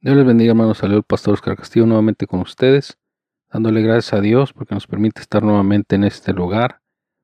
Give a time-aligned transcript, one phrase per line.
[0.00, 0.78] Dios les bendiga, hermanos.
[0.78, 2.98] Salió el pastor Oscar Castillo nuevamente con ustedes
[3.52, 6.80] dándole gracias a Dios porque nos permite estar nuevamente en este lugar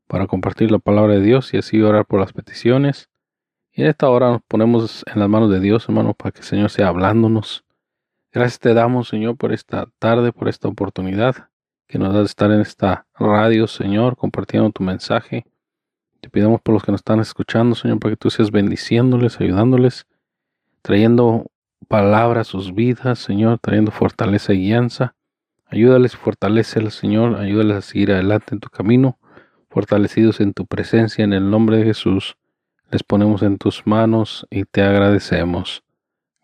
[0.06, 3.08] para compartir la palabra de Dios y así orar por las peticiones.
[3.72, 6.44] Y en esta hora nos ponemos en las manos de Dios, hermano, para que el
[6.44, 7.64] Señor sea hablándonos.
[8.32, 11.48] Gracias te damos, Señor, por esta tarde, por esta oportunidad
[11.86, 15.46] que nos da de estar en esta radio, Señor, compartiendo tu mensaje.
[16.20, 20.06] Te pidamos por los que nos están escuchando, Señor, para que tú seas bendiciéndoles, ayudándoles,
[20.82, 21.46] trayendo
[21.86, 25.14] palabra a sus vidas, Señor, trayendo fortaleza y guianza.
[25.70, 29.18] Ayúdales, fortaleceles, Señor, ayúdales a seguir adelante en tu camino,
[29.68, 32.38] fortalecidos en tu presencia, en el nombre de Jesús.
[32.90, 35.84] Les ponemos en tus manos y te agradecemos.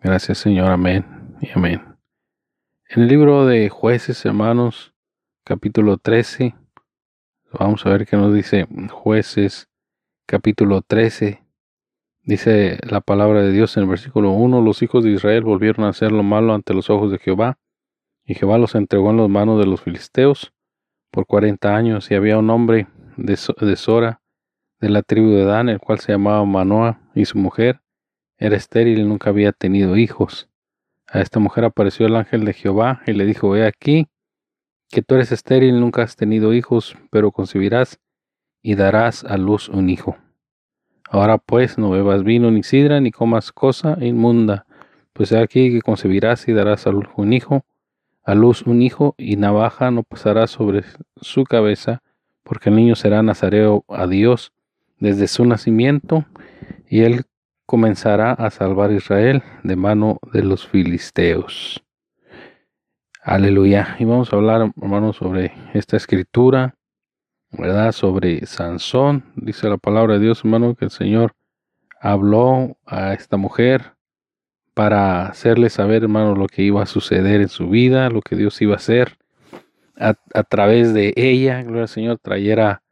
[0.02, 1.06] Gracias, Señor, amén
[1.40, 1.82] y amén.
[2.90, 4.92] En el libro de jueces, hermanos,
[5.42, 6.54] capítulo 13,
[7.58, 9.70] vamos a ver qué nos dice jueces,
[10.26, 11.42] capítulo 13.
[12.24, 15.90] Dice la palabra de Dios en el versículo 1, los hijos de Israel volvieron a
[15.90, 17.58] hacer lo malo ante los ojos de Jehová
[18.26, 20.52] y Jehová los entregó en las manos de los filisteos
[21.10, 23.36] por cuarenta años, y había un hombre de,
[23.76, 24.20] Sora,
[24.80, 27.80] de la tribu de Dan, el cual se llamaba Manoah, y su mujer
[28.38, 30.48] era estéril y nunca había tenido hijos.
[31.06, 34.08] A esta mujer apareció el ángel de Jehová y le dijo, He aquí,
[34.90, 38.00] que tú eres estéril nunca has tenido hijos, pero concebirás
[38.62, 40.16] y darás a luz un hijo.
[41.08, 44.66] Ahora pues no bebas vino ni sidra ni comas cosa inmunda,
[45.12, 47.64] pues he aquí que concebirás y darás a luz un hijo,
[48.24, 50.82] a luz un hijo y navaja no pasará sobre
[51.20, 52.02] su cabeza,
[52.42, 54.52] porque el niño será nazareo a Dios
[54.98, 56.24] desde su nacimiento,
[56.88, 57.24] y él
[57.66, 61.82] comenzará a salvar a Israel de mano de los filisteos.
[63.22, 63.96] Aleluya.
[63.98, 66.74] Y vamos a hablar, hermanos, sobre esta escritura,
[67.50, 67.92] ¿verdad?
[67.92, 69.24] Sobre Sansón.
[69.34, 71.34] Dice la palabra de Dios, hermano, que el Señor
[72.00, 73.93] habló a esta mujer
[74.74, 78.60] para hacerle saber, hermano, lo que iba a suceder en su vida, lo que Dios
[78.60, 79.16] iba a hacer
[79.96, 81.62] a, través de ella.
[81.62, 82.82] Gloria al Señor, trayera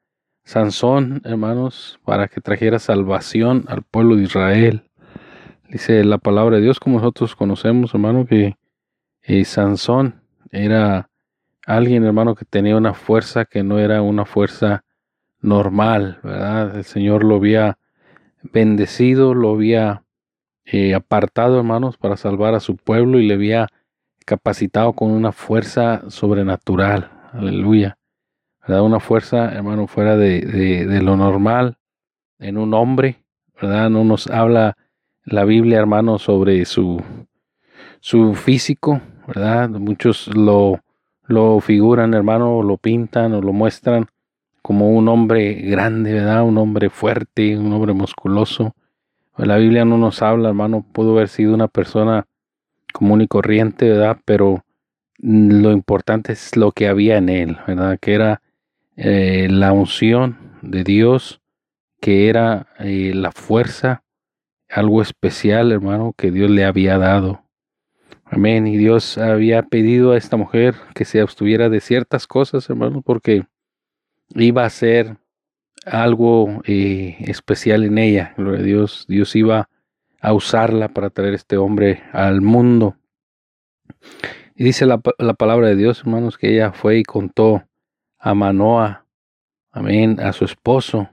[0.45, 4.91] Sansón, hermanos, para que trajera salvación al pueblo de Israel.
[5.69, 8.57] Dice la palabra de Dios, como nosotros conocemos, hermano, que
[9.23, 11.11] eh, Sansón era
[11.67, 14.85] alguien, hermano, que tenía una fuerza que no era una fuerza
[15.41, 16.77] normal, ¿verdad?
[16.77, 17.79] El Señor lo había
[18.43, 20.05] bendecido, lo había
[20.65, 23.69] eh, apartado, hermanos, para salvar a su pueblo y le había
[24.25, 27.11] capacitado con una fuerza sobrenatural.
[27.33, 27.99] Aleluya.
[28.63, 28.83] ¿Verdad?
[28.83, 31.79] Una fuerza, hermano, fuera de, de, lo normal
[32.39, 33.25] en un hombre,
[33.61, 33.91] ¿verdad?
[33.91, 34.77] No nos habla
[35.25, 37.03] la Biblia, hermano, sobre su,
[38.01, 39.69] su físico, ¿verdad?
[39.69, 40.81] Muchos lo,
[41.27, 44.07] lo figuran, hermano, lo pintan o lo muestran
[44.63, 46.45] como un hombre grande, ¿verdad?
[46.45, 48.77] Un hombre fuerte, un hombre musculoso.
[49.37, 52.27] La Biblia no nos habla, hermano, pudo haber sido una persona
[52.93, 54.19] común y corriente, ¿verdad?
[54.25, 54.65] Pero
[55.19, 57.99] lo importante es lo que había en él, ¿verdad?
[57.99, 58.43] Que era
[58.97, 61.41] eh, la unción de Dios,
[62.01, 64.03] que era eh, la fuerza,
[64.69, 67.43] algo especial, hermano, que Dios le había dado.
[68.25, 68.67] Amén.
[68.67, 73.45] Y Dios había pedido a esta mujer que se abstuviera de ciertas cosas, hermano, porque
[74.35, 75.17] iba a ser
[75.87, 78.35] algo eh, especial en ella.
[78.37, 79.07] Dios.
[79.09, 79.69] Dios iba
[80.21, 82.97] a usarla para traer este hombre al mundo.
[84.55, 87.65] Y dice la, palabra de Dios, hermanos, que ella fue y contó
[88.19, 89.07] a Manoa,
[89.73, 91.11] amén, a su esposo.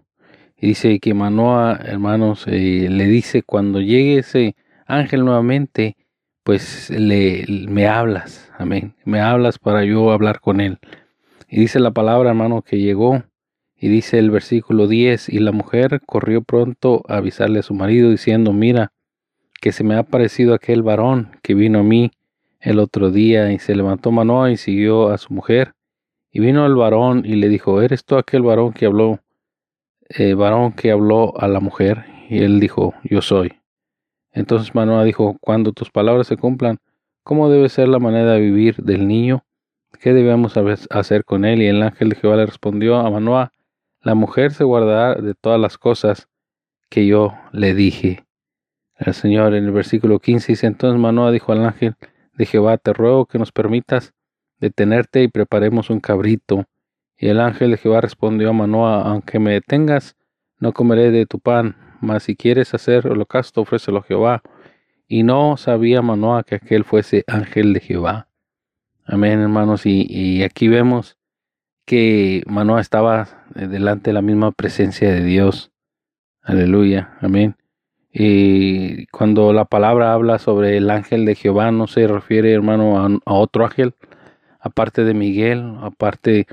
[0.55, 4.55] Y dice que Manoa, hermanos, eh, le dice, cuando llegue ese
[4.85, 5.95] ángel nuevamente,
[6.43, 10.79] pues le, me hablas, amén, me hablas para yo hablar con él.
[11.47, 13.23] Y dice la palabra, hermano, que llegó
[13.79, 18.11] y dice el versículo 10, y la mujer corrió pronto a avisarle a su marido
[18.11, 18.91] diciendo, mira,
[19.61, 22.11] que se me ha parecido aquel varón que vino a mí
[22.59, 25.73] el otro día, y se levantó Manoa y siguió a su mujer,
[26.31, 29.19] Y vino el varón y le dijo, ¿eres tú aquel varón que habló,
[30.09, 32.05] eh, varón que habló a la mujer?
[32.29, 33.53] Y él dijo, yo soy.
[34.31, 36.77] Entonces Manoah dijo, cuando tus palabras se cumplan,
[37.23, 39.43] ¿cómo debe ser la manera de vivir del niño?
[39.99, 40.55] ¿Qué debemos
[40.91, 41.61] hacer con él?
[41.63, 43.51] Y el ángel de Jehová le respondió a Manoah,
[44.01, 46.27] la mujer se guardará de todas las cosas
[46.89, 48.25] que yo le dije.
[48.97, 51.95] El Señor en el versículo 15 dice, entonces Manoah dijo al ángel
[52.33, 54.13] de Jehová, te ruego que nos permitas
[54.59, 56.65] detenerte y preparemos un cabrito.
[57.17, 60.15] Y el ángel de Jehová respondió a Manoah, aunque me detengas,
[60.59, 64.41] no comeré de tu pan, mas si quieres hacer holocausto, ofrécelo a Jehová.
[65.07, 68.29] Y no sabía Manoah que aquel fuese ángel de Jehová.
[69.05, 69.85] Amén, hermanos.
[69.85, 71.17] Y, aquí vemos
[71.89, 75.71] que Manoah estaba delante de la misma presencia de Dios.
[76.43, 77.17] Aleluya.
[77.19, 77.55] Amén.
[78.13, 83.33] Y cuando la palabra habla sobre el ángel de Jehová, no se refiere, hermano, a,
[83.33, 83.95] otro ángel,
[84.59, 86.45] aparte de Miguel, aparte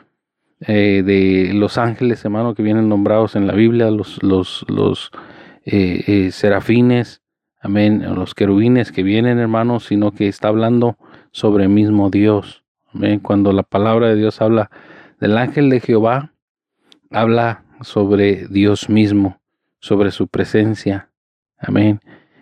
[0.61, 5.11] eh, de los ángeles, hermano, que vienen nombrados en la Biblia, los, los, los
[5.67, 7.21] eh, eh, serafines,
[7.61, 10.97] amén, los querubines que vienen, hermanos, sino que está hablando
[11.31, 12.65] sobre el mismo Dios.
[12.94, 13.21] Amén.
[13.21, 14.71] Cuando la palabra de Dios habla
[15.21, 16.33] del ángel de Jehová,
[17.11, 19.41] habla sobre Dios mismo,
[19.81, 21.11] sobre su presencia.
[21.59, 22.01] Amén.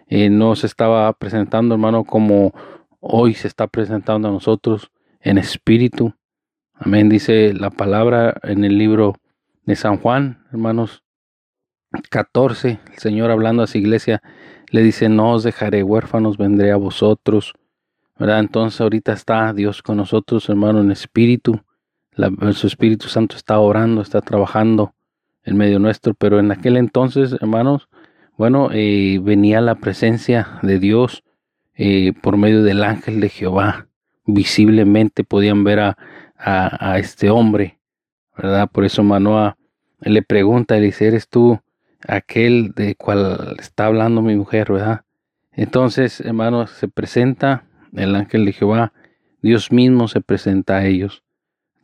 [0.09, 2.53] no se estaba presentando, hermano, como
[3.01, 4.91] hoy se está presentando a nosotros
[5.21, 6.15] en espíritu.
[6.75, 7.09] Amén.
[7.09, 9.15] Dice la palabra en el libro
[9.65, 11.03] de San Juan, hermanos
[12.11, 12.81] 14.
[12.93, 14.23] El Señor hablando a su iglesia
[14.71, 17.55] le dice, no os dejaré huérfanos, vendré a vosotros.
[18.19, 18.41] ¿Verdad?
[18.41, 21.61] Entonces ahorita está Dios con nosotros, hermano, en espíritu.
[22.53, 24.95] Su Espíritu Santo está orando, está trabajando
[25.45, 27.89] en medio nuestro, pero en aquel entonces, hermanos,
[28.37, 31.23] bueno, eh, venía la presencia de Dios
[31.77, 33.89] eh, por medio del ángel de Jehová.
[34.27, 35.97] Visiblemente podían ver a,
[36.37, 37.79] a, este hombre,
[38.37, 38.71] ¿verdad?
[38.71, 39.57] Por eso Manoa
[40.01, 41.61] le pregunta, le dice, ¿eres tú
[42.07, 45.03] aquel de cual está hablando mi mujer, verdad?
[45.53, 48.93] Entonces, hermanos, se presenta el ángel de Jehová,
[49.43, 51.24] Dios mismo se presenta a ellos.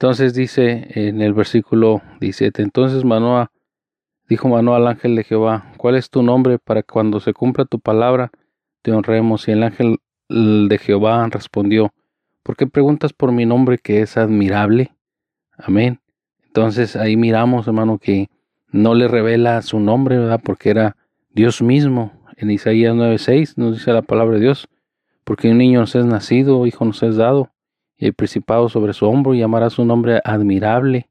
[0.01, 3.51] Entonces dice en el versículo 17, entonces Manoa
[4.31, 7.65] Dijo Manoah al ángel de Jehová, ¿cuál es tu nombre para que cuando se cumpla
[7.65, 8.31] tu palabra
[8.81, 9.49] te honremos?
[9.49, 9.99] Y el ángel
[10.29, 11.93] de Jehová respondió,
[12.45, 14.95] ¿por qué preguntas por mi nombre que es admirable?
[15.59, 15.99] Amén.
[16.47, 18.29] Entonces ahí miramos, hermano, que
[18.71, 20.41] no le revela su nombre, ¿verdad?
[20.45, 20.97] Porque era
[21.31, 22.13] Dios mismo.
[22.37, 24.69] En Isaías 9:6 nos dice la palabra de Dios,
[25.25, 27.51] porque un niño nos es nacido, hijo nos es dado,
[28.07, 31.09] el principado sobre su hombro, y llamará su nombre admirable.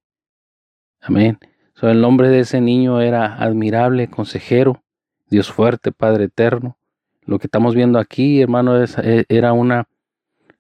[1.02, 1.40] Amén
[1.88, 4.84] el nombre de ese niño era admirable, consejero,
[5.30, 6.78] Dios fuerte, Padre eterno.
[7.22, 9.88] Lo que estamos viendo aquí, hermano, es, e, era una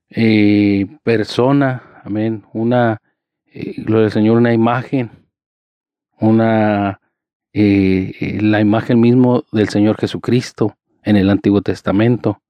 [0.09, 3.01] eh, persona, amén, una,
[3.47, 5.09] eh, gloria Señor, una imagen,
[6.19, 7.01] una,
[7.53, 12.41] eh, la imagen mismo del Señor Jesucristo en el Antiguo Testamento.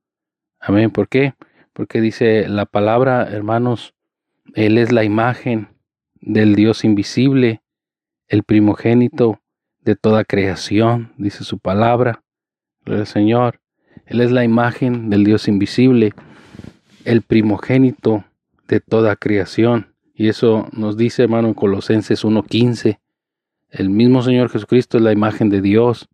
[0.60, 0.92] Amén.
[0.92, 1.34] ¿Por qué?
[1.80, 3.94] Porque dice la palabra, hermanos,
[4.54, 5.70] Él es la imagen
[6.20, 7.62] del Dios invisible,
[8.28, 9.40] el primogénito
[9.80, 12.22] de toda creación, dice su palabra.
[12.86, 13.62] el Señor.
[14.06, 16.12] Él es la imagen del Dios invisible,
[17.06, 18.26] el primogénito
[18.68, 19.96] de toda creación.
[20.14, 23.00] Y eso nos dice, hermano, en Colosenses 1.15.
[23.70, 26.10] El mismo Señor Jesucristo es la imagen de Dios.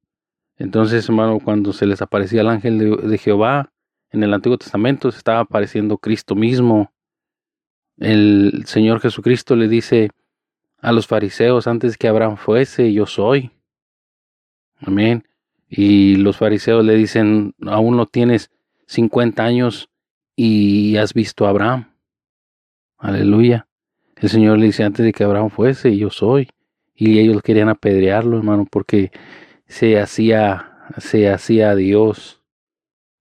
[0.60, 3.72] Entonces, hermano, cuando se les aparecía el ángel de, de Jehová
[4.16, 6.92] en el Antiguo Testamento, se estaba apareciendo Cristo mismo.
[7.98, 10.10] El Señor Jesucristo le dice,
[10.80, 13.52] a los fariseos antes que Abraham fuese, yo soy.
[14.80, 15.28] Amén.
[15.70, 18.52] Y los fariseos le dicen, aún no tienes
[18.88, 19.90] 50 años
[20.36, 21.92] y has visto a Abraham.
[22.98, 23.68] Aleluya.
[24.16, 26.50] El Señor le dice, antes de que Abraham fuese, yo soy.
[26.96, 29.12] Y ellos querían apedrearlo, hermano, porque
[29.68, 32.42] se hacía, se hacía Dios,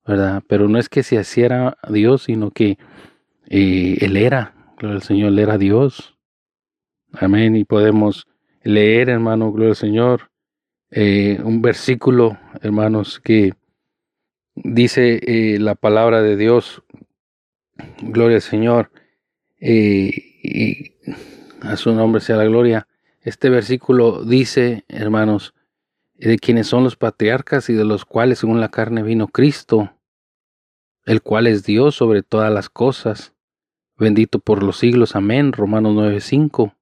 [0.06, 0.42] ¿verdad?
[0.46, 2.78] Pero no es que se hiciera Dios, sino que
[3.48, 6.16] eh, Él era, el Señor era Dios.
[7.12, 7.56] Amén.
[7.56, 8.26] Y podemos
[8.62, 10.30] leer, hermano, gloria al Señor,
[10.90, 13.54] eh, un versículo, hermanos, que
[14.54, 16.82] dice eh, la palabra de Dios,
[18.00, 18.90] gloria al Señor,
[19.60, 20.92] y
[21.62, 22.86] a su nombre sea la gloria.
[23.22, 25.54] Este versículo dice, hermanos,
[26.28, 29.94] de quienes son los patriarcas y de los cuales según la carne vino Cristo,
[31.04, 33.34] el cual es Dios sobre todas las cosas,
[33.98, 35.16] bendito por los siglos.
[35.16, 35.52] Amén.
[35.52, 36.74] Romanos 9:5.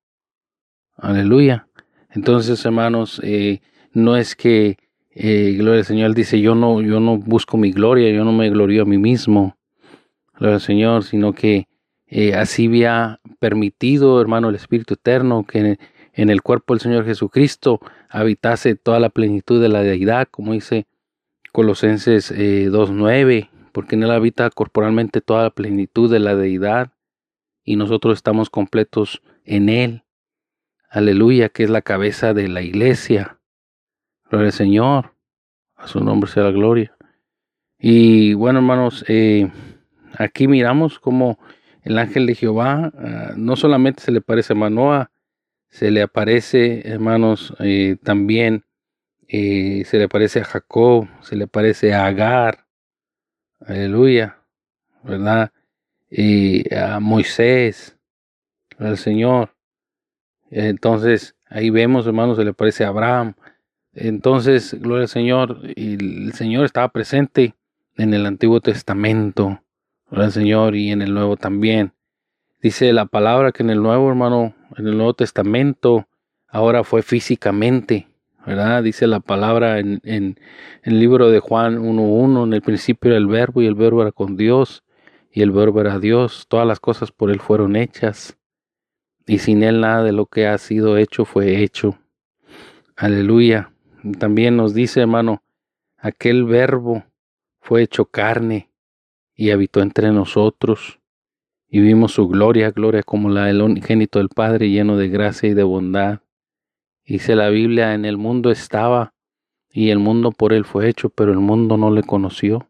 [0.97, 1.67] Aleluya.
[2.11, 3.61] Entonces, hermanos, eh,
[3.93, 4.77] no es que,
[5.11, 8.51] eh, gloria al Señor, dice, yo no, yo no busco mi gloria, yo no me
[8.51, 9.57] glorio a mí mismo,
[10.35, 11.67] gloria al Señor, sino que
[12.07, 15.79] eh, así había permitido, hermano, el Espíritu Eterno que
[16.13, 17.81] en el cuerpo del Señor Jesucristo
[18.13, 20.87] habitase toda la plenitud de la deidad, como dice
[21.53, 26.93] Colosenses 2.9, eh, porque en él habita corporalmente toda la plenitud de la deidad
[27.65, 30.05] y nosotros estamos completos en él.
[30.91, 33.39] Aleluya, que es la cabeza de la iglesia.
[34.31, 35.15] Gloria al Señor.
[35.77, 36.95] A su nombre sea la gloria.
[37.79, 39.51] Y bueno, hermanos, eh,
[40.19, 41.39] aquí miramos como
[41.83, 45.11] el ángel de Jehová ah, no solamente se le parece a Manoah,
[45.73, 48.67] se le aparece, hermanos, eh, también
[49.27, 52.67] eh, se le aparece a Jacob, se le aparece a Agar,
[53.67, 54.37] aleluya,
[55.03, 55.51] ¿verdad?
[56.11, 57.97] Y a Moisés,
[58.79, 59.55] al Señor.
[60.51, 63.35] Entonces, ahí vemos, hermanos, se le aparece a Abraham.
[63.95, 67.55] Entonces, gloria al Señor, y el Señor estaba presente
[67.97, 69.63] en el Antiguo Testamento,
[70.11, 71.95] gloria al Señor, y en el Nuevo también.
[72.61, 76.07] Dice la palabra que en el Nuevo, hermano, en el Nuevo Testamento,
[76.49, 78.09] ahora fue físicamente,
[78.47, 78.83] ¿verdad?
[78.83, 80.01] Dice la palabra en,
[80.83, 84.13] el libro de Juan 1.1, en el principio era el verbo y el verbo era
[84.13, 84.85] con Dios
[85.31, 88.37] y el verbo era Dios, todas las cosas por él fueron hechas
[89.27, 91.99] y sin él nada de lo que ha sido hecho fue hecho.
[92.97, 93.73] Aleluya.
[94.19, 95.43] También nos dice, hermano,
[95.97, 97.05] aquel verbo
[97.61, 98.71] fue hecho carne
[99.35, 100.99] y habitó entre nosotros
[101.75, 105.55] y vimos su gloria, gloria como la del unigénito del Padre, lleno de gracia y
[105.55, 106.21] de bondad.
[107.07, 109.15] Dice la Biblia, en el mundo estaba,
[109.71, 112.69] y el mundo por él fue hecho, pero el mundo no le conoció.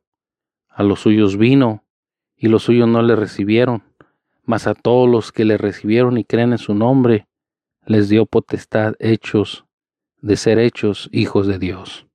[0.69, 1.83] A los suyos vino,
[2.37, 3.83] y los suyos no le recibieron,
[4.45, 7.27] mas a todos los que le recibieron y creen en su nombre,
[7.85, 9.65] les dio potestad hechos
[10.21, 12.07] de ser hechos hijos de Dios.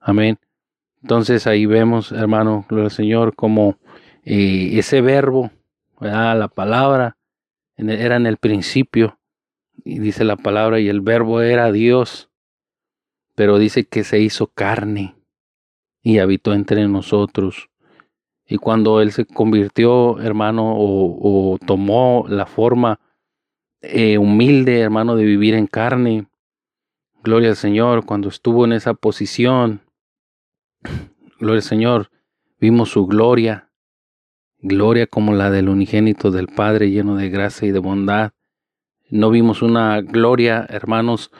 [0.00, 0.38] Amén.
[1.02, 3.76] Entonces ahí vemos, hermano, gloria al Señor, como
[4.24, 5.50] eh, ese verbo
[6.00, 7.16] la palabra
[7.76, 9.18] era en el principio,
[9.84, 12.30] y dice la palabra, y el verbo era Dios,
[13.34, 15.14] pero dice que se hizo carne
[16.02, 17.68] y habitó entre nosotros.
[18.46, 23.00] Y cuando Él se convirtió, hermano, o, tomó la forma
[23.80, 26.28] eh, humilde, hermano, de vivir en carne,
[27.22, 29.82] gloria al Señor, cuando estuvo en esa posición,
[31.38, 32.10] gloria al Señor,
[32.58, 33.65] vimos su gloria,
[34.66, 38.32] gloria como la del unigénito del Padre lleno de gracia y de bondad.
[39.08, 41.30] No vimos una gloria, hermanos,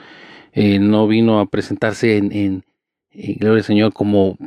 [0.53, 2.63] eh, no vino a presentarse en, en,
[3.11, 4.37] gloria al Señor como,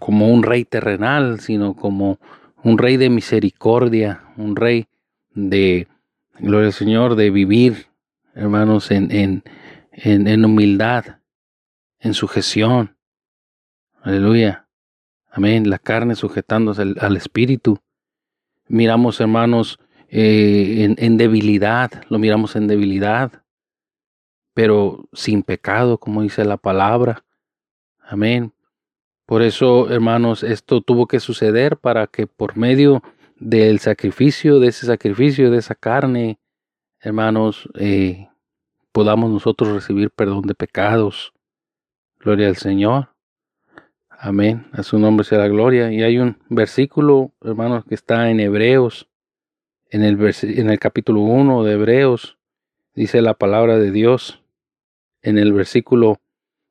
[0.00, 2.18] como un rey terrenal, sino como
[2.62, 4.86] un rey de misericordia, un rey
[5.34, 5.88] de,
[6.38, 7.86] gloria al Señor, de vivir,
[8.34, 9.42] hermanos, en, en,
[9.92, 11.18] en, humildad,
[12.00, 12.96] en sujeción.
[14.00, 14.66] Aleluya.
[15.30, 15.68] Amén.
[15.68, 17.80] La carne sujetándose al espíritu
[18.72, 23.44] miramos, hermanos, eh, en, debilidad, lo miramos en debilidad,
[24.54, 27.24] pero sin pecado, como dice la palabra.
[28.00, 28.52] Amén.
[29.26, 33.02] Por eso, hermanos, esto tuvo que suceder para que por medio
[33.36, 36.38] del sacrificio, de ese sacrificio, de esa carne,
[37.00, 38.28] hermanos, eh,
[38.90, 41.34] podamos nosotros recibir perdón de pecados.
[42.20, 43.11] Gloria al Señor.
[44.24, 44.66] Amén.
[44.70, 45.90] A su nombre sea la gloria.
[45.90, 49.08] Y hay un versículo, hermanos, que está en Hebreos,
[49.90, 52.38] en el, en el capítulo 1 de Hebreos,
[52.94, 54.40] dice la palabra de Dios.
[55.22, 56.20] En el versículo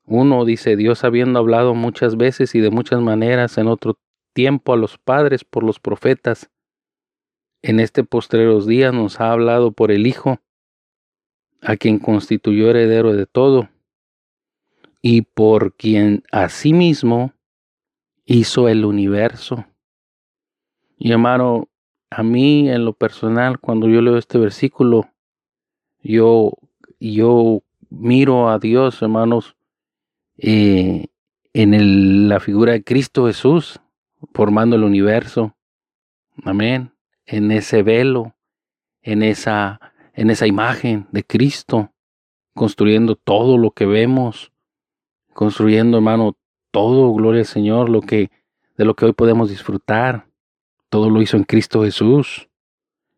[0.05, 4.00] 1 dice, Dios habiendo hablado muchas veces y de muchas maneras en otro
[4.31, 6.50] tiempo a los padres por los profetas,
[7.63, 10.39] en este postreros días nos ha hablado por el Hijo,
[11.62, 13.67] a quien constituyó heredero de todo,
[15.01, 17.34] y por quien asimismo
[18.31, 19.65] hizo el universo.
[20.97, 21.67] Y hermano,
[22.09, 25.09] a mí en lo personal, cuando yo leo este versículo,
[26.01, 26.53] yo,
[27.00, 29.55] yo miro a Dios, hermanos,
[30.38, 31.07] eh,
[31.53, 33.81] en la figura de Cristo Jesús,
[34.33, 35.55] formando el universo.
[36.43, 36.93] Amén.
[37.25, 38.35] En ese velo,
[39.01, 39.79] en esa,
[40.13, 41.91] en esa imagen de Cristo,
[42.53, 44.51] construyendo todo lo que vemos,
[45.33, 46.38] construyendo, hermano,
[46.71, 48.31] todo, gloria al Señor, lo que
[48.81, 50.27] de lo que hoy podemos disfrutar.
[50.89, 52.49] Todo lo hizo en Cristo Jesús.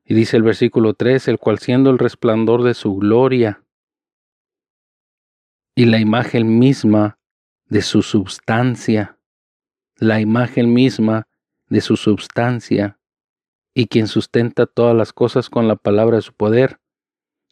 [0.03, 3.63] Y dice el versículo 3, el cual siendo el resplandor de su gloria
[5.73, 7.17] y la imagen misma
[7.67, 9.17] de su substancia,
[9.95, 11.27] la imagen misma
[11.69, 12.99] de su substancia,
[13.73, 16.79] y quien sustenta todas las cosas con la palabra de su poder,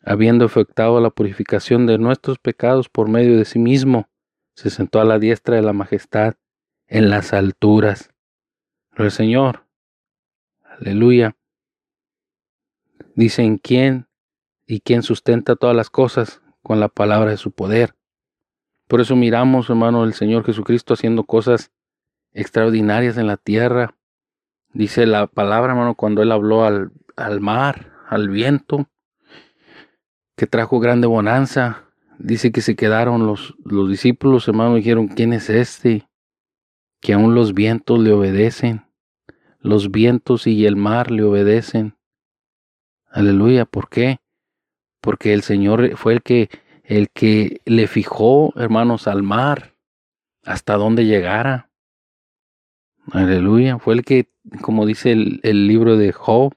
[0.03, 4.09] habiendo efectuado la purificación de nuestros pecados por medio de sí mismo,
[4.55, 6.35] se sentó a la diestra de la majestad
[6.87, 8.13] en las alturas.
[8.91, 9.65] Lo del Señor.
[10.63, 11.35] Aleluya.
[13.15, 14.07] Dice en quién
[14.65, 17.95] y quién sustenta todas las cosas con la palabra de su poder.
[18.87, 21.71] Por eso miramos, hermano, el Señor Jesucristo haciendo cosas
[22.33, 23.95] extraordinarias en la tierra.
[24.73, 28.89] Dice la palabra, hermano, cuando Él habló al mar, al viento,
[30.35, 31.90] que trajo grande bonanza.
[32.23, 36.07] Dice que se quedaron los, los discípulos, hermano, dijeron, ¿quién es este?
[36.99, 38.85] Que aún los vientos le obedecen.
[39.59, 41.95] Los vientos y el mar le obedecen.
[43.09, 44.19] Aleluya, ¿por qué?
[45.01, 46.49] Porque el Señor fue el que
[46.83, 49.75] el que le fijó, hermanos, al mar
[50.43, 51.69] hasta donde llegara.
[53.11, 54.29] Aleluya, fue el que,
[54.61, 56.53] como dice el, el libro de Job,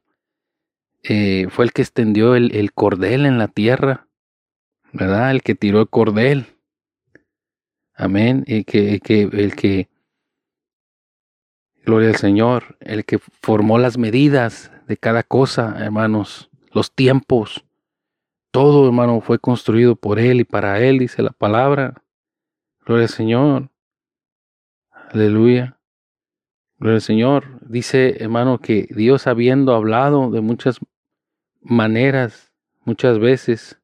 [1.03, 4.04] eh, fue el que extendió el, el, cordel en la tierra,
[4.95, 5.33] ¿verdad?
[5.33, 6.47] El que tiró el cordel.
[7.95, 8.45] Amén.
[8.47, 9.89] Y que, que, el que,
[11.85, 17.65] gloria al Señor, el que formó las medidas de cada cosa, hermanos, los tiempos.
[18.53, 22.03] Todo, hermano, fue construido por Él y para Él, dice la palabra.
[22.87, 23.71] Gloria al Señor.
[25.11, 25.81] Aleluya.
[26.79, 27.59] Gloria al Señor.
[27.69, 30.79] Dice, hermano, que Dios habiendo hablado de muchas
[31.61, 32.53] maneras,
[32.85, 33.81] muchas veces,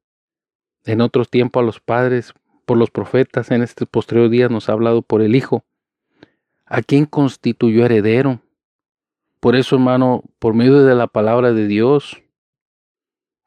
[0.85, 2.33] en otros tiempos a los padres,
[2.65, 5.65] por los profetas, en este posterior día nos ha hablado por el Hijo,
[6.67, 8.41] a quien constituyó heredero.
[9.41, 12.23] Por eso, hermano, por medio de la palabra de Dios,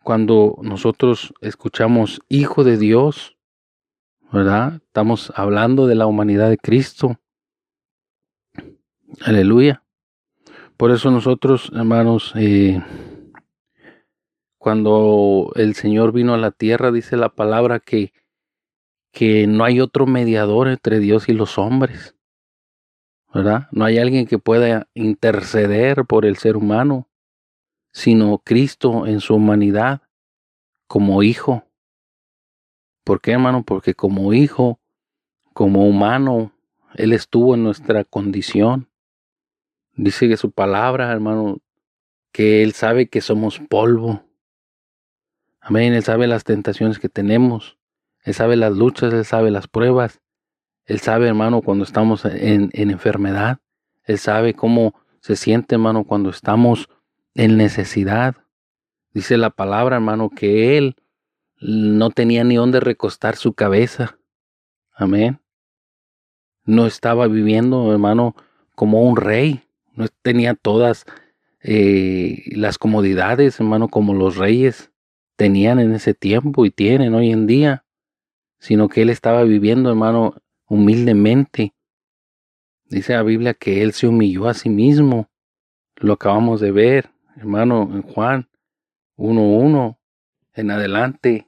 [0.03, 3.37] cuando nosotros escuchamos Hijo de Dios,
[4.31, 4.81] ¿verdad?
[4.85, 7.19] Estamos hablando de la humanidad de Cristo.
[9.21, 9.83] Aleluya.
[10.75, 12.81] Por eso nosotros, hermanos, eh,
[14.63, 18.13] cuando el Señor vino a la tierra, dice la palabra que,
[19.11, 22.15] que no hay otro mediador entre Dios y los hombres.
[23.33, 23.67] ¿Verdad?
[23.73, 27.09] No hay alguien que pueda interceder por el ser humano,
[27.91, 30.03] sino Cristo en su humanidad,
[30.87, 31.65] como hijo.
[33.03, 33.63] ¿Por qué, hermano?
[33.63, 34.79] Porque como hijo,
[35.51, 36.53] como humano,
[36.95, 38.89] Él estuvo en nuestra condición.
[39.97, 41.57] Dice que su palabra, hermano,
[42.31, 44.23] que Él sabe que somos polvo.
[45.63, 45.93] Amén.
[45.93, 47.77] Él sabe las tentaciones que tenemos.
[48.23, 50.21] Él sabe las luchas, Él sabe las pruebas.
[50.85, 53.59] Él sabe, hermano, cuando estamos en, en enfermedad.
[54.03, 56.89] Él sabe cómo se siente, hermano, cuando estamos
[57.33, 58.35] en necesidad.
[59.13, 60.95] Dice la palabra, hermano, que Él
[61.59, 64.17] no tenía ni dónde recostar su cabeza.
[64.93, 65.39] Amén.
[66.65, 68.35] No estaba viviendo, hermano,
[68.75, 69.63] como un rey
[69.95, 71.05] no tenía todas
[71.61, 74.91] eh, las comodidades, hermano, como los reyes
[75.35, 77.85] tenían en ese tiempo y tienen hoy en día,
[78.59, 80.35] sino que él estaba viviendo, hermano,
[80.67, 81.73] humildemente.
[82.85, 85.29] Dice la Biblia que él se humilló a sí mismo.
[85.95, 88.49] Lo acabamos de ver, hermano, en Juan
[89.17, 89.97] 1.1
[90.53, 91.47] en adelante.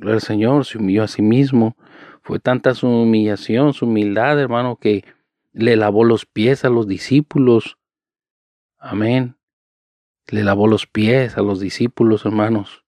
[0.00, 1.76] El Señor se humilló a sí mismo.
[2.22, 5.04] Fue tanta su humillación, su humildad, hermano, que
[5.52, 7.78] le lavó los pies a los discípulos.
[8.78, 9.36] Amén.
[10.28, 12.84] Le lavó los pies a los discípulos, hermanos.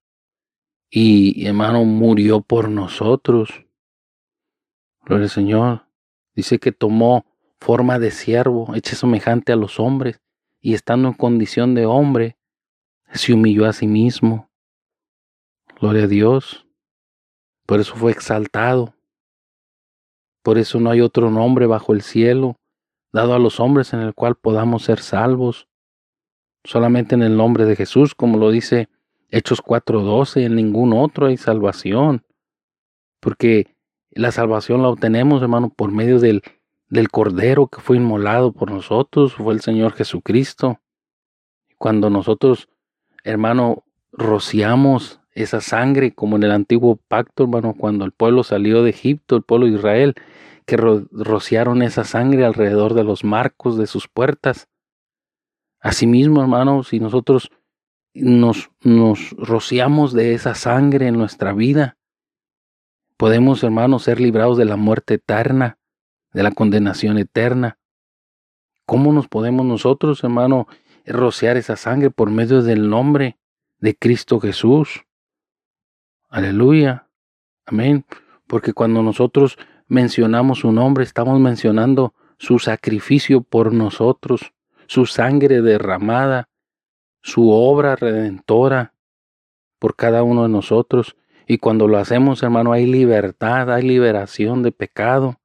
[0.89, 3.65] Y, hermano, murió por nosotros.
[5.05, 5.87] Gloria al Señor.
[6.35, 7.25] Dice que tomó
[7.59, 10.21] forma de siervo, hecha semejante a los hombres,
[10.61, 12.37] y estando en condición de hombre,
[13.13, 14.49] se humilló a sí mismo.
[15.79, 16.67] Gloria a Dios.
[17.65, 18.95] Por eso fue exaltado.
[20.43, 22.57] Por eso no hay otro nombre bajo el cielo
[23.11, 25.67] dado a los hombres en el cual podamos ser salvos.
[26.67, 28.89] Solamente en el nombre de Jesús, como lo dice
[29.29, 32.25] Hechos 4:12, en ningún otro hay salvación.
[33.21, 33.77] Porque
[34.11, 36.41] la salvación la obtenemos, hermano, por medio del,
[36.89, 40.81] del Cordero que fue inmolado por nosotros, fue el Señor Jesucristo.
[41.77, 42.67] Cuando nosotros,
[43.23, 48.89] hermano, rociamos esa sangre, como en el antiguo pacto, hermano, cuando el pueblo salió de
[48.89, 50.15] Egipto, el pueblo de Israel,
[50.65, 54.67] que rociaron esa sangre alrededor de los marcos de sus puertas.
[55.79, 57.51] Asimismo, hermanos, si nosotros
[58.13, 61.97] nos, nos rociamos de esa sangre en nuestra vida,
[63.17, 65.77] podemos, hermanos, ser librados de la muerte eterna,
[66.33, 67.77] de la condenación eterna.
[68.85, 70.67] ¿Cómo nos podemos nosotros, hermano,
[71.05, 73.37] rociar esa sangre por medio del nombre
[73.79, 75.05] de Cristo Jesús?
[76.29, 77.07] Aleluya.
[77.65, 78.05] Amén.
[78.47, 84.53] Porque cuando nosotros mencionamos su nombre, estamos mencionando su sacrificio por nosotros,
[84.87, 86.49] su sangre derramada,
[87.21, 88.93] su obra redentora
[89.79, 91.15] por cada uno de nosotros.
[91.45, 95.39] Y cuando lo hacemos, hermano, hay libertad, hay liberación de pecado,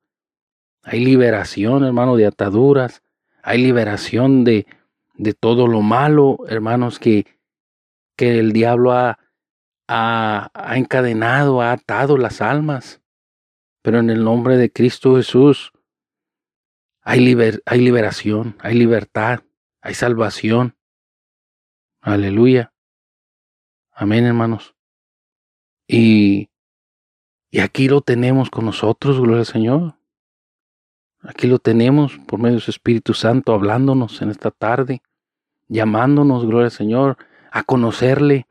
[0.83, 3.03] hay liberación, hermano, de ataduras,
[3.43, 4.67] hay liberación de,
[5.15, 7.27] de todo lo malo, hermanos, que,
[8.17, 9.19] que el diablo ha,
[9.87, 13.01] ha, ha encadenado, ha atado las almas.
[13.83, 15.72] Pero en el nombre de Cristo Jesús
[17.03, 19.41] hay, liber, hay liberación, hay libertad,
[19.81, 20.77] hay salvación.
[22.01, 22.73] Aleluya.
[23.93, 24.75] Amén, hermanos.
[25.87, 26.51] Y,
[27.51, 29.95] y aquí lo tenemos con nosotros, gloria al Señor.
[31.21, 35.03] Aquí lo tenemos por medio de su Espíritu Santo hablándonos en esta tarde,
[35.69, 37.17] llamándonos, gloria al Señor,
[37.51, 38.47] a conocerle,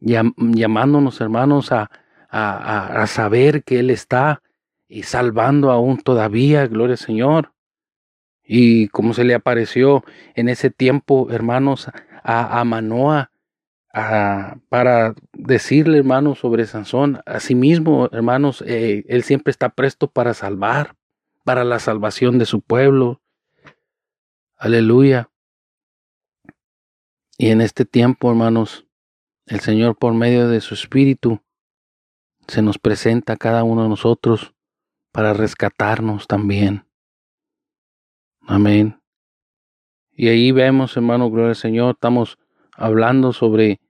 [0.00, 1.90] llamándonos, hermanos, a,
[2.28, 4.42] a, a saber que Él está
[4.88, 7.52] y salvando aún todavía, gloria al Señor.
[8.46, 10.04] Y como se le apareció
[10.34, 11.88] en ese tiempo, hermanos,
[12.22, 13.30] a, a Manoa,
[14.68, 17.20] para decirle, hermanos, sobre Sansón.
[17.24, 20.96] Asimismo, hermanos, eh, él siempre está presto para salvar,
[21.44, 23.22] para la salvación de su pueblo.
[24.58, 25.30] Aleluya.
[27.38, 28.86] Y en este tiempo, hermanos,
[29.46, 31.40] el Señor por medio de su Espíritu
[32.48, 34.54] se nos presenta a cada uno de nosotros
[35.10, 36.85] para rescatarnos también.
[38.46, 39.00] Amén.
[40.12, 42.38] Y ahí vemos, hermano, gloria al Señor, estamos
[42.72, 43.80] hablando sobre,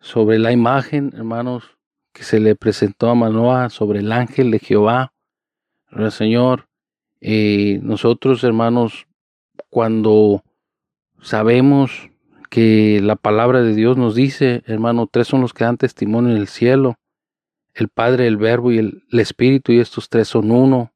[0.00, 1.78] sobre la imagen, hermanos,
[2.12, 5.12] que se le presentó a Manoah, sobre el ángel de Jehová.
[5.90, 6.68] Gloria al Señor.
[7.20, 9.06] y nosotros, hermanos,
[9.70, 10.42] cuando
[11.20, 12.10] sabemos
[12.50, 16.38] que la palabra de Dios nos dice, hermano, tres son los que dan testimonio en
[16.38, 16.96] el cielo
[17.78, 20.92] el Padre, el Verbo y el, Espíritu, y estos tres son uno.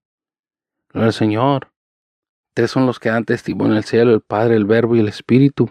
[0.88, 1.72] Gloria al Señor.
[2.55, 5.71] Tres son los que dan testimonio el cielo, el Padre, el Verbo y el Espíritu.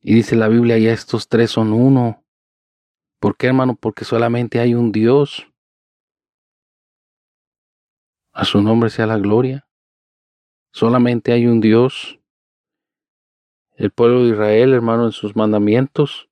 [0.00, 2.24] Y dice la Biblia, ya estos tres son uno.
[3.18, 3.74] ¿Por qué, hermano?
[3.74, 5.46] Porque solamente hay un Dios.
[8.32, 9.66] A su nombre sea la gloria.
[10.72, 12.20] Solamente hay un Dios.
[13.74, 16.28] El pueblo de Israel, hermano, en sus mandamientos,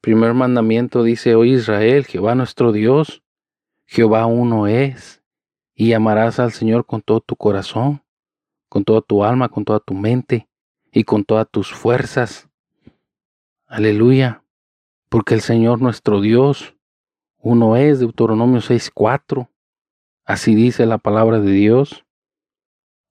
[0.00, 3.24] primer mandamiento dice, oye Israel, Jehová nuestro Dios,
[3.86, 5.20] Jehová uno es,
[5.74, 8.04] y amarás al Señor con todo tu corazón,
[8.68, 10.48] con toda tu alma, con toda tu mente
[10.92, 12.48] y con todas tus fuerzas.
[13.66, 14.42] Aleluya,
[15.08, 16.76] porque el Señor nuestro Dios
[17.48, 19.48] uno es, Deuteronomio 6.4,
[20.24, 22.04] así dice la palabra de Dios.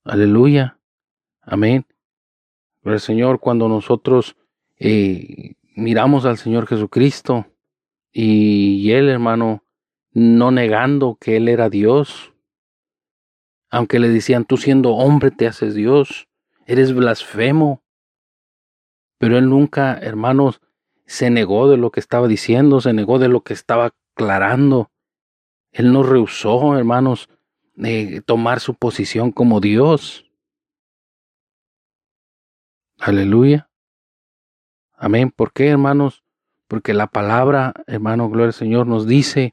[0.03, 0.77] Aleluya,
[1.41, 1.85] amén.
[2.81, 4.35] Pero el Señor cuando nosotros
[4.77, 7.45] eh, miramos al Señor Jesucristo
[8.11, 9.63] y él, hermano,
[10.11, 12.33] no negando que él era Dios,
[13.75, 16.29] aunque le decían, tú siendo hombre te haces Dios,
[16.65, 17.83] eres blasfemo.
[19.17, 20.61] Pero él nunca, hermanos,
[21.05, 24.91] se negó de lo que estaba diciendo, se negó de lo que estaba aclarando.
[25.73, 27.27] Él no rehusó, hermanos,
[27.73, 30.31] de tomar su posición como Dios.
[32.97, 33.69] Aleluya.
[34.93, 35.31] Amén.
[35.35, 36.23] ¿Por qué, hermanos?
[36.69, 39.51] Porque la palabra, hermano, gloria al Señor, nos dice,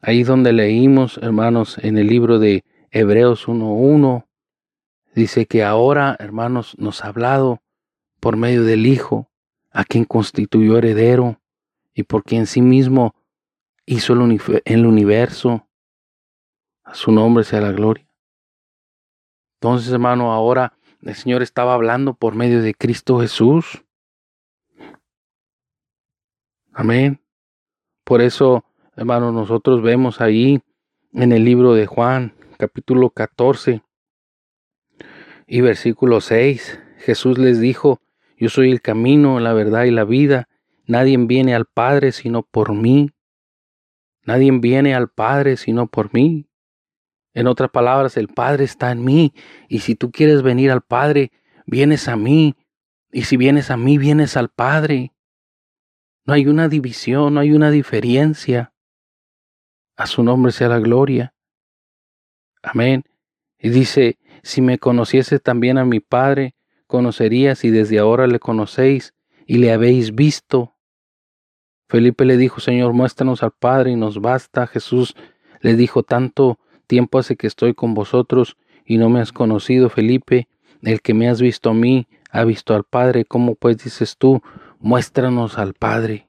[0.00, 2.64] ahí donde leímos, hermanos, en el libro de
[2.94, 4.26] Hebreos 1.1,
[5.14, 7.62] dice que ahora, hermanos, nos ha hablado
[8.20, 9.30] por medio del Hijo,
[9.70, 11.40] a quien constituyó heredero
[11.94, 13.14] y por quien sí mismo
[13.86, 15.66] hizo el universo.
[16.84, 18.06] A su nombre sea la gloria.
[19.54, 23.82] Entonces, hermano, ahora el Señor estaba hablando por medio de Cristo Jesús.
[26.74, 27.22] Amén.
[28.04, 28.64] Por eso,
[28.96, 30.60] hermanos, nosotros vemos ahí
[31.14, 33.82] en el libro de Juan, capítulo 14
[35.48, 38.00] y versículo 6, Jesús les dijo,
[38.38, 40.48] yo soy el camino, la verdad y la vida.
[40.86, 43.10] Nadie viene al Padre sino por mí.
[44.26, 46.46] Nadie viene al Padre sino por mí.
[47.34, 49.34] En otras palabras, el Padre está en mí.
[49.68, 51.32] Y si tú quieres venir al Padre,
[51.66, 52.54] vienes a mí.
[53.10, 55.12] Y si vienes a mí, vienes al Padre.
[56.24, 58.72] No hay una división, no hay una diferencia.
[59.96, 61.34] A su nombre sea la gloria.
[62.62, 63.04] Amén.
[63.58, 66.54] Y dice, si me conociese también a mi Padre,
[66.86, 69.14] conocerías y desde ahora le conocéis
[69.46, 70.74] y le habéis visto.
[71.88, 74.66] Felipe le dijo, Señor, muéstranos al Padre y nos basta.
[74.66, 75.14] Jesús
[75.60, 80.48] le dijo, tanto tiempo hace que estoy con vosotros y no me has conocido, Felipe.
[80.82, 83.24] El que me has visto a mí, ha visto al Padre.
[83.24, 84.42] ¿Cómo pues dices tú,
[84.80, 86.28] muéstranos al Padre.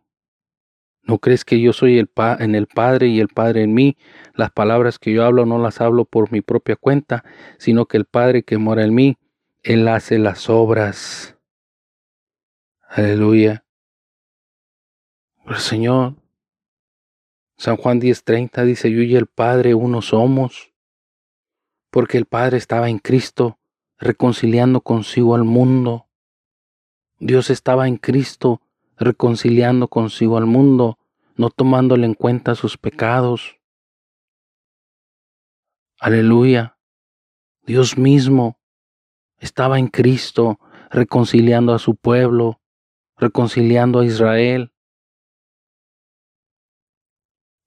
[1.04, 3.98] ¿No crees que yo soy el en el Padre y el Padre en mí?
[4.34, 7.24] Las palabras que yo hablo no las hablo por mi propia cuenta,
[7.58, 9.18] sino que el Padre que mora en mí,
[9.62, 11.38] Él hace las obras.
[12.88, 13.66] Aleluya.
[15.46, 16.16] El Señor.
[17.58, 20.74] San Juan 10:30 dice, yo y el Padre uno somos,
[21.92, 23.60] porque el Padre estaba en Cristo,
[24.00, 26.08] reconciliando consigo al mundo
[27.26, 28.62] Dios estaba en Cristo
[28.98, 31.00] reconciliando consigo al mundo,
[31.36, 33.58] no tomándole en cuenta sus pecados.
[36.00, 36.78] Aleluya.
[37.66, 38.60] Dios mismo
[39.38, 42.62] estaba en Cristo reconciliando a su pueblo,
[43.18, 44.74] reconciliando a Israel.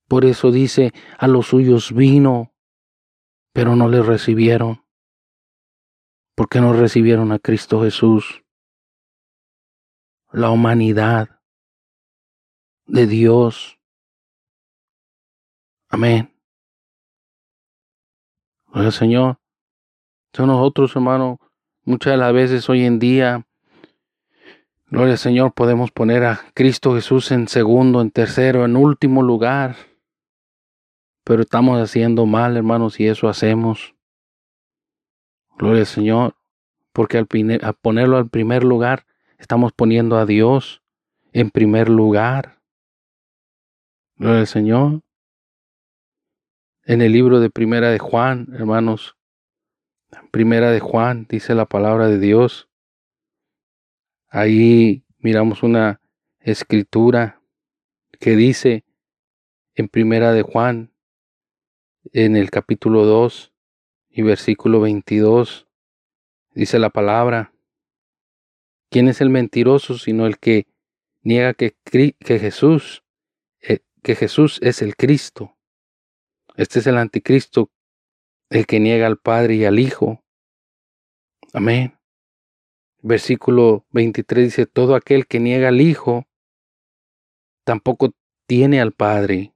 [0.09, 2.55] Por eso dice, a los suyos vino,
[3.53, 4.85] pero no le recibieron.
[6.37, 8.46] ¿Por qué no recibieron a Cristo Jesús?
[10.37, 11.41] La humanidad
[12.85, 13.81] de Dios.
[15.89, 16.31] Amén.
[18.67, 19.39] Oye, Señor,
[20.35, 21.41] son nosotros, hermano,
[21.85, 23.47] muchas de las veces hoy en día,
[24.89, 29.77] gloria al Señor, podemos poner a Cristo Jesús en segundo, en tercero, en último lugar.
[31.25, 33.95] Pero estamos haciendo mal, hermanos, y eso hacemos.
[35.57, 36.37] Gloria al Señor,
[36.93, 37.27] porque al,
[37.81, 39.06] ponerlo al primer lugar,
[39.39, 40.83] estamos poniendo a Dios
[41.33, 42.61] en primer lugar.
[44.17, 45.03] Gloria al Señor.
[46.85, 49.17] En el libro de Primera de Juan, hermanos,
[50.31, 52.69] Primera de Juan, dice la palabra de Dios.
[54.29, 56.01] Ahí miramos una
[56.41, 57.43] escritura
[58.21, 58.85] que dice
[59.75, 60.93] en Primera de Juan,
[62.13, 63.53] en el capítulo 2
[64.11, 65.67] y versículo 22,
[66.55, 67.53] dice la palabra,
[68.91, 70.67] ¿quién es el mentiroso sino el que
[71.23, 73.03] niega que, que Jesús,
[73.61, 75.57] eh, que Jesús es el Cristo?
[76.57, 77.71] Este es el anticristo,
[78.49, 80.23] el que niega al Padre y al Hijo.
[81.53, 81.99] Amén.
[83.03, 86.27] Versículo 23 dice, todo aquel que niega al Hijo,
[87.65, 88.15] tampoco
[88.47, 89.53] tiene al Padre.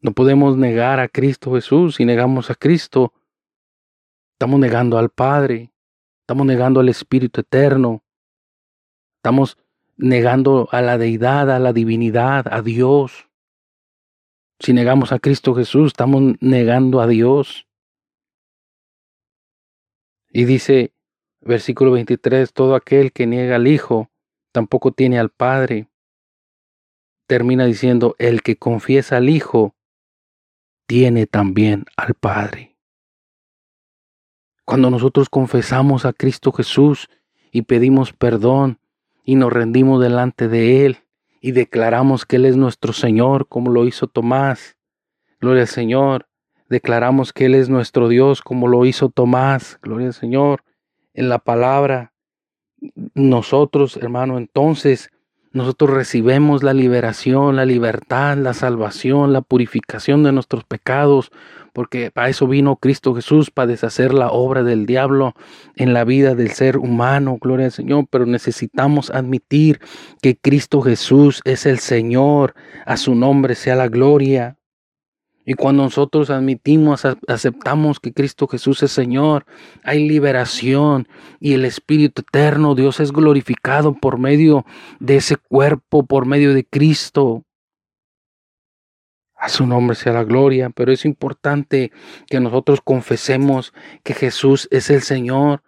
[0.00, 1.96] No podemos negar a Cristo Jesús.
[1.96, 3.12] Si negamos a Cristo,
[4.34, 5.72] estamos negando al Padre,
[6.26, 8.02] estamos negando al Espíritu Eterno,
[9.18, 9.58] estamos
[9.96, 13.28] negando a la deidad, a la divinidad, a Dios.
[14.58, 17.68] Si negamos a Cristo Jesús, estamos negando a Dios.
[20.28, 20.92] Y dice,
[21.42, 24.10] versículo 23, todo aquel que niega al Hijo,
[24.50, 25.86] tampoco tiene al Padre.
[27.28, 29.76] Termina diciendo, el que confiesa al Hijo,
[30.88, 32.75] tiene también al Padre.
[34.66, 37.08] Cuando nosotros confesamos a Cristo Jesús
[37.52, 38.80] y pedimos perdón
[39.24, 40.98] y nos rendimos delante de Él,
[41.40, 44.76] y declaramos que Él es nuestro Señor, como lo hizo Tomás.
[45.40, 46.26] Gloria al Señor.
[46.68, 49.78] Declaramos que Él es nuestro Dios, como lo hizo Tomás.
[49.82, 50.64] Gloria al Señor.
[51.14, 52.12] En la palabra,
[53.14, 55.10] nosotros, hermano, entonces
[55.52, 61.30] nosotros recibemos la liberación, la libertad, la salvación, la purificación de nuestros pecados,
[61.76, 65.34] porque para eso vino Cristo Jesús, para deshacer la obra del diablo
[65.74, 69.80] en la vida del ser humano, gloria al Señor, pero necesitamos admitir
[70.22, 72.54] que Cristo Jesús es el Señor,
[72.86, 74.56] a su nombre sea la gloria.
[75.44, 79.44] Y cuando nosotros admitimos, aceptamos que Cristo Jesús es Señor,
[79.84, 81.06] hay liberación
[81.40, 84.64] y el Espíritu Eterno, Dios es glorificado por medio
[84.98, 87.42] de ese cuerpo, por medio de Cristo.
[89.36, 91.92] A su nombre sea la gloria, pero es importante
[92.26, 95.62] que nosotros confesemos que Jesús es el Señor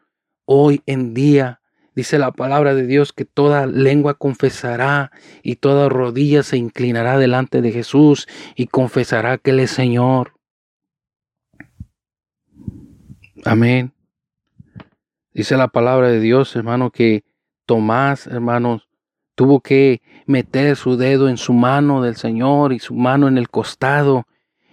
[0.46, 1.61] hoy en día.
[1.94, 5.11] Dice la palabra de Dios que toda lengua confesará
[5.42, 10.33] y toda rodilla se inclinará delante de Jesús y confesará que Él es Señor.
[13.44, 13.92] Amén.
[15.35, 17.24] Dice la palabra de Dios, hermano, que
[17.66, 18.88] Tomás, hermanos,
[19.38, 23.48] Tuvo que meter su dedo en su mano del Señor y su mano en el
[23.48, 24.27] costado.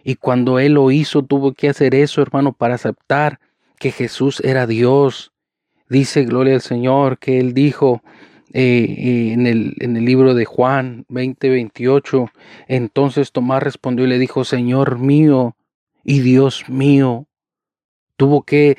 [0.04, 3.40] Y cuando él lo hizo, tuvo que hacer eso, hermano, para aceptar
[3.78, 5.34] que Jesús era Dios.
[5.88, 8.02] Dice, gloria al Señor, que él dijo
[8.54, 12.32] eh, eh, en, el, en, el, libro de Juan 20, 28,
[12.68, 15.56] entonces Tomás respondió y le dijo, Señor mío
[16.04, 17.28] y Dios mío.
[18.18, 18.78] Tuvo que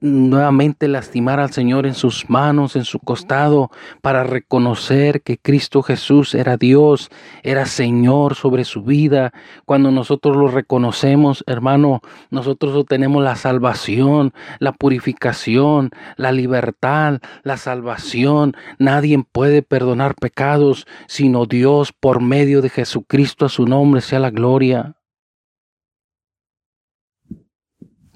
[0.00, 6.34] nuevamente lastimar al Señor en sus manos, en su costado, para reconocer que Cristo Jesús
[6.34, 7.10] era Dios,
[7.42, 9.32] era Señor sobre su vida.
[9.64, 18.56] Cuando nosotros lo reconocemos, hermano, nosotros obtenemos la salvación, la purificación, la libertad, la salvación.
[18.78, 24.30] Nadie puede perdonar pecados sino Dios por medio de Jesucristo a su nombre sea la
[24.30, 24.97] gloria.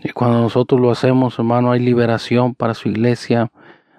[0.04, 3.52] Y cuando nosotros lo hacemos, hermano, hay liberación para su iglesia,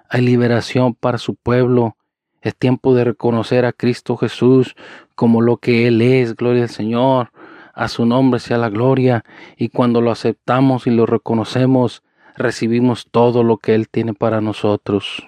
[0.08, 1.96] hay liberación para su pueblo.
[2.42, 4.76] Es tiempo de reconocer a Cristo Jesús
[5.14, 7.32] como lo que Él es, gloria al Señor.
[7.72, 9.24] A su nombre sea la gloria.
[9.56, 12.02] Y cuando lo aceptamos y lo reconocemos,
[12.36, 15.26] recibimos todo lo que Él tiene para nosotros.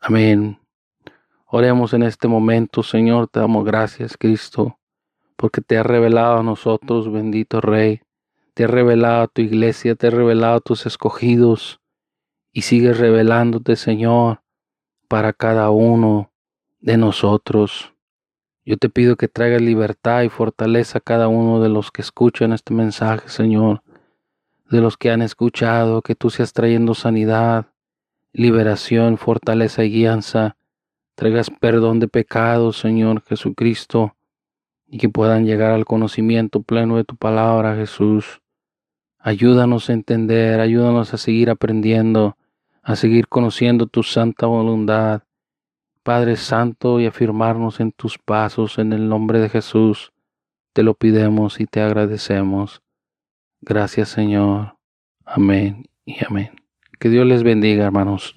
[0.00, 0.58] Amén.
[1.46, 4.76] Oremos en este momento, Señor, te damos gracias, Cristo,
[5.36, 8.00] porque te ha revelado a nosotros, bendito Rey,
[8.54, 11.80] te ha revelado a tu iglesia, te ha revelado a tus escogidos,
[12.52, 14.42] y sigues revelándote, Señor,
[15.08, 16.32] para cada uno
[16.80, 17.92] de nosotros.
[18.64, 22.52] Yo te pido que traigas libertad y fortaleza a cada uno de los que escuchan
[22.52, 23.82] este mensaje, Señor,
[24.70, 27.66] de los que han escuchado, que tú seas trayendo sanidad,
[28.32, 30.56] liberación, fortaleza y guianza
[31.14, 34.16] traigas perdón de pecados, Señor Jesucristo,
[34.86, 38.40] y que puedan llegar al conocimiento pleno de tu palabra, Jesús.
[39.26, 42.36] Ayúdanos a entender, ayúdanos a seguir aprendiendo,
[42.82, 45.22] a seguir conociendo tu santa voluntad,
[46.02, 50.12] Padre Santo, y afirmarnos en tus pasos en el nombre de Jesús.
[50.74, 52.82] Te lo pidemos y te agradecemos.
[53.62, 54.76] Gracias, Señor.
[55.24, 56.50] Amén y amén.
[57.00, 58.34] Que Dios les bendiga, hermanos.